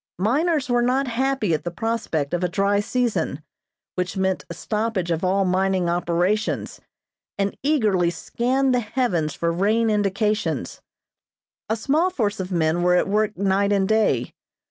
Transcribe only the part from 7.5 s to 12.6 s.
eagerly scanned the heavens for rain indications. A small force of